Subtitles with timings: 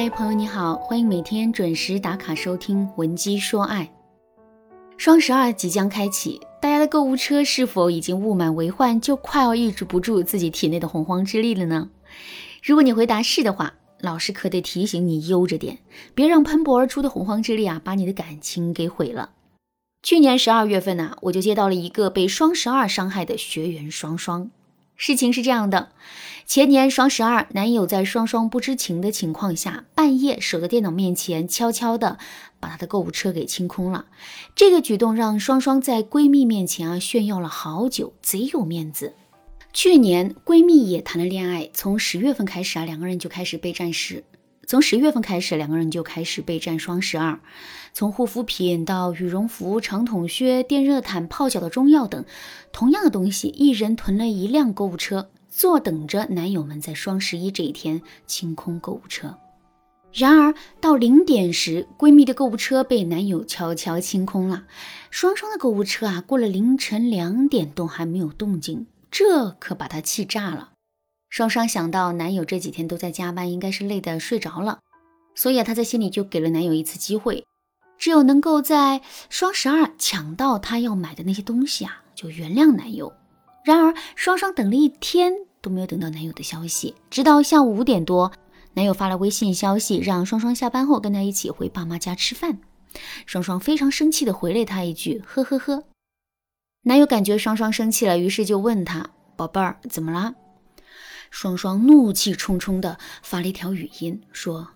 [0.00, 3.82] 嗨，朋友你好，欢迎每天准时打卡收听《闻鸡说爱》。
[4.96, 11.90] 双十二即将开启，大家的购物车是否已经物满为患，就快要抑制不住自己体内的洪荒之力了呢？
[12.62, 15.78] 如果你回答是的话，老师可得提醒你悠着点，
[16.14, 19.30] 别让喷薄而出的洪荒之力啊，把你的感情给毁了。
[20.04, 24.48] 去年十二月份呢，我就接到了一个被双十二伤害的学员双双。
[24.98, 25.92] 事情是这样的，
[26.44, 32.18] 前年双十二，男友在双双不知情的情况下，半夜守在电脑面前，悄悄的
[32.58, 34.06] 把她的购物车给清空了。
[34.56, 39.14] 这个举动让双双在闺蜜面前啊炫耀了好久，贼有面子。
[39.72, 44.24] 去年闺蜜也谈了恋爱，从十月份开始啊，两个人就开始备战时。
[44.68, 47.40] 从十月份开始，两个人就开始备战双十二。
[47.94, 52.22] 从护肤品到羽绒服、长筒靴、电热毯、泡脚的中药等，
[52.70, 59.38] 同样的东西，一人囤了一辆购物车，坐等着男友们在双十一这一天清空购物车。
[60.12, 64.64] 然而到零点时，闺蜜的购物车被男友悄悄清空了。
[65.10, 70.72] 双双的购物车啊，过了凌晨两点都还没有动静，这可把她气炸了。
[71.28, 74.80] 双双想到男友这几天都在加班，应该是累得睡着了，
[75.34, 77.44] 所以，她在心里就给了男友一次机会，
[77.98, 83.12] 只有能够在双十二抢到她要买的那些东西啊，就原谅男友。
[83.64, 88.32] 然而，双双等了一天都没有等到男友的消息，直到下午五点多，
[88.72, 92.58] 男友发了微信消息，让双双下班后跟他一起回爸妈家吃饭。
[93.26, 95.84] 双双非常生气的回了他一句：“呵呵呵。”
[96.84, 100.34] 男友感觉双双生气了，于是就问他：“宝贝儿，怎么了？”
[101.30, 104.68] 双双怒气冲冲地发了一条语音，说：“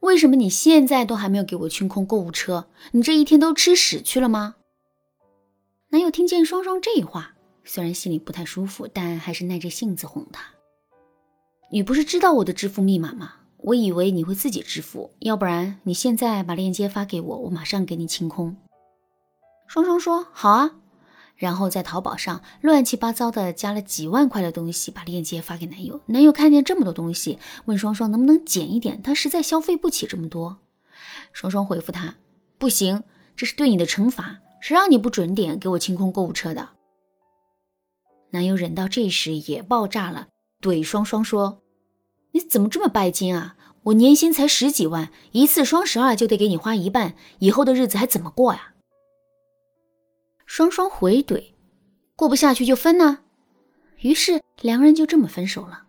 [0.00, 2.68] 为什么你现在都还没有给我清空购物车？
[2.92, 4.56] 你这一天都吃屎去了吗？”
[5.90, 10.42] 男友听见双双这话，虽然心里不太舒服，但还是耐着性子哄她
[11.72, 13.32] ：“你不是知道我的支付密码吗？
[13.58, 18.56] 我以为你会自己支付，要不然你现在把链接发给我，我马上给你清空。”
[19.66, 20.76] 双双说：“好啊。”
[21.38, 26.00] 然后在淘宝上乱七八糟的加了几万块的东西，把链接发给男友。
[26.06, 30.58] 男友看见这么多东西，问双双能不能减一点，他实在消费不起这么多。
[31.32, 32.16] 双双回复他
[32.58, 33.04] ：“不行，
[33.36, 36.70] 这是对你的惩罚，谁让你不准点给我清空购物车的？”
[38.30, 40.26] 男友忍到这时也爆炸了，
[40.60, 41.62] 怼双双说
[42.32, 43.54] ：“你怎么这么拜金啊？
[43.84, 48.72] 我年薪才十几万，一次双十二就得给你花一半，以后的日子还怎么过呀？”
[50.48, 51.52] 双双回怼
[52.16, 53.18] ：“过不下去就分呢。”
[54.00, 55.84] 于是两个人就这么分手了。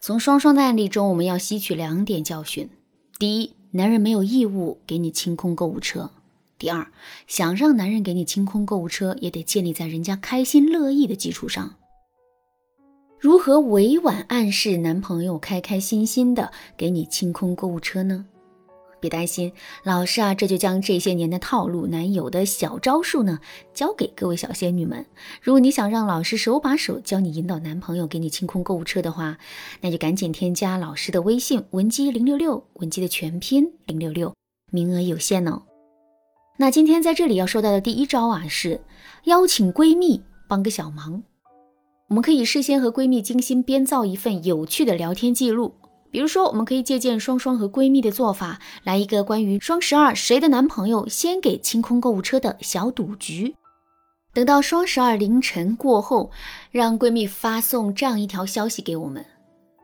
[0.00, 2.70] 从双双的案例中，我们要吸取两点教训：
[3.18, 6.10] 第一，男人没有义务给你清空购物车；
[6.58, 6.90] 第二，
[7.26, 11.74] 想让男人给你清空购物车，也得建立在人家开心乐意的基础上。
[13.20, 18.24] 如何委婉暗示男朋友开开心心的给你清空购物车呢？
[19.00, 19.52] 别担心，
[19.84, 23.38] 老师啊，这就将这些年的套路、男友的小招数呢，
[23.72, 25.04] 教给各位小仙女们。
[25.42, 29.38] 如果你想让老师手把手教你引导男朋友给你清空购物车的话，
[29.80, 34.34] 那就赶紧添加老师的微信文姬零六六，文姬的全拼零六六，
[34.70, 35.62] 名额有限哦。
[36.58, 38.80] 那今天在这里要说到的第一招啊，是
[39.24, 41.22] 邀请闺蜜帮个小忙。
[42.08, 45.74] 我们可以事先和闺蜜精心编造一份有趣的聊天记录。
[46.10, 53.54] 比如说，我们可以借鉴双双和闺蜜的做法，来一个关于双十二谁的男朋友先给清空购物车的小赌局。
[54.32, 56.30] 等到双十二凌晨过后，
[56.70, 59.24] 让闺蜜发送这样一条消息给我们：“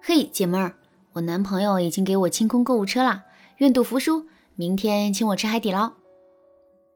[0.02, 0.74] 嘿，姐妹儿，
[1.12, 3.24] 我男朋友已经给我清空购物车啦，
[3.58, 5.92] 愿赌服输，明天请我吃海底捞。”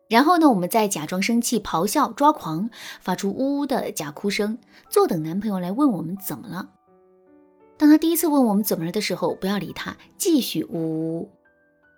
[0.09, 4.57] 然后呢，我们再假装生气、咆哮、抓狂，发出呜呜的假哭声，
[4.89, 6.71] 坐等男朋友来问我们怎么了。
[7.79, 11.31] 当他第一次问我们怎么了的时候，不要理他，继续呜呜。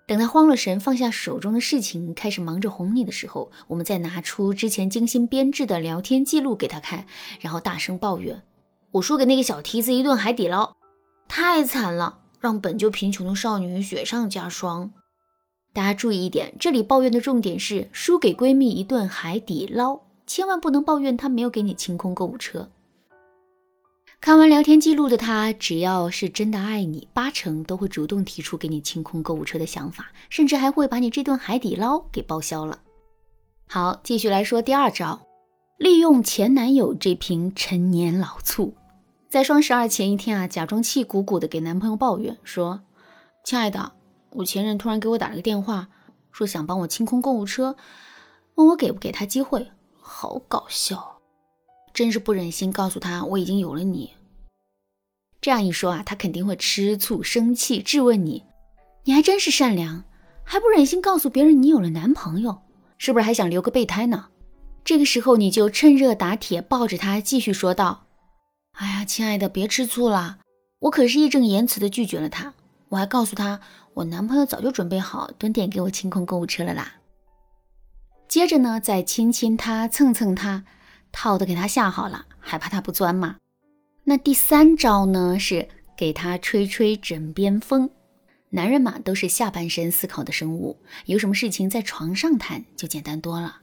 [0.06, 7.06] 等他慌了神，放下手中的事情，开始忙着哄你的时候，我们再拿出之前精心编制的聊天记录给他看，
[7.40, 8.42] 然后大声抱怨
[8.92, 10.74] ：“我输给那个小蹄子一顿海底捞，
[11.28, 14.92] 太惨了，让本就贫穷的少女雪上加霜。”
[15.72, 22.68] 大家注意一点，这里抱怨的重点是输给闺蜜一顿海底捞，千万不能抱怨她没有给你清空购物车。
[24.20, 32.80] 看完聊天记录的他，只要是真的爱你，八成都会主动提出给你清空购物车的想法，甚至还会把你这顿海底捞给报销了。
[33.66, 35.26] 好，继续来说第二招，
[35.78, 38.74] 利用前男友这瓶陈年老醋，
[39.30, 42.82] 在双十二前一天啊，假装气鼓鼓的给男朋友抱怨说
[43.42, 43.92] ：“亲爱的，
[44.32, 45.88] 我前任突然给我打了个电话，
[46.30, 47.74] 说想帮我清空购物车，
[48.56, 51.19] 问我给不给他机会，好搞笑。”
[51.92, 54.14] 真是不忍心告诉他我已经有了你。
[55.40, 58.44] 这样一说啊，他肯定会吃醋生气，质问你：
[59.04, 60.04] 你还真是善良，
[60.44, 62.62] 还不忍心告诉别人你有了男朋友，
[62.98, 64.26] 是不是还想留个备胎呢？
[64.84, 68.06] 这个时候你就趁热打铁，抱着他继续说道
[68.78, 70.38] ：“哎呀，亲爱的，别吃醋了，
[70.80, 72.54] 我可是义正言辞的拒绝了他。
[72.88, 73.60] 我还告诉他，
[73.94, 76.94] 我男朋友早就准备好蹲点给我清空购物车了啦。
[78.28, 80.64] 接着呢，再亲亲他，蹭蹭他，
[81.12, 83.36] 套都给他下好了，还怕他不钻吗？
[84.04, 87.90] 那第三招呢，是给他吹吹枕边风。
[88.50, 93.58] 男人嘛，都是下半身思考的生物，有什么事情在床上谈就简单多了。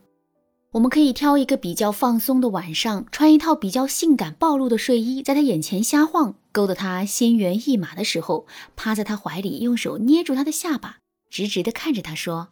[0.71, 8.45] 我们可以挑一个比较放松的晚上，穿一套比较性感暴露的睡衣，在他眼前瞎晃，勾得他心猿意马的时候，
[8.75, 10.97] 趴在他怀里，用手捏住他的下巴，
[11.29, 12.49] 直直的看着他说：“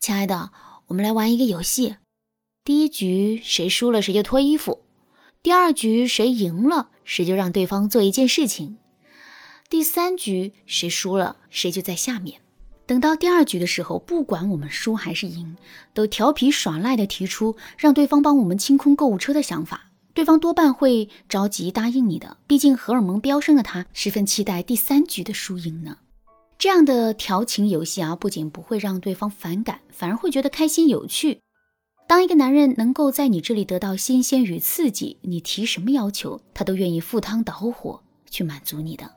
[0.00, 0.52] 亲爱的，
[0.86, 1.96] 我们来玩一个游戏。
[2.62, 4.80] 第一局谁输了谁就脱衣服，
[5.42, 8.76] 第二局谁赢了谁就让对方做一件事情，
[9.70, 12.40] 第三局谁输了谁就在下面。”
[12.86, 15.56] 等到第二局的时候，不管我们输还是赢，
[15.94, 22.36] 都调皮耍赖的提出让对方帮我们清空购物车的想法，对方多半会着急答应你的。
[22.46, 25.98] 毕竟荷尔蒙飙升的他十分期待第三局的输赢呢。
[26.58, 31.38] 这样的调情游戏啊，不仅不会让对方反感，反而会觉得开心有趣。
[32.10, 39.12] 当一个男人能够在你这里得到新鲜与刺激，你提什么要求，他都愿意赴汤蹈火去满足你的。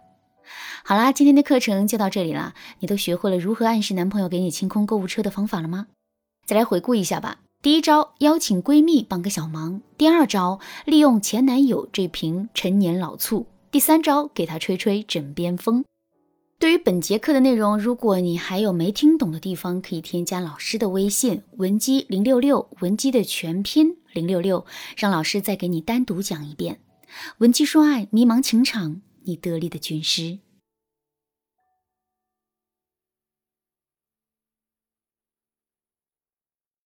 [0.86, 2.54] 好啦，今天的课程就到这里啦。
[2.82, 5.88] 你都学会了如何暗示男朋友给你清空购物车的方法了吗？
[6.46, 7.40] 再来回顾一下吧。
[7.64, 15.84] 第一招，邀请闺蜜帮个小忙；第二招，利用前男友这瓶陈年老醋；第三招，给他吹吹枕边风。
[16.64, 24.66] 对于本节课的内容，如果你还有没听懂的地方，可以添加老师的微信文姬零六六，文姬的全拼零六六，
[24.96, 26.80] 让老师再给你单独讲一遍。
[27.40, 30.40] 文姬说爱，迷茫情场，你得力的军师。